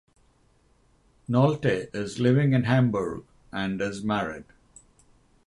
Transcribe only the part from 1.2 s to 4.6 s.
Nolte is living in Hamburg and is married.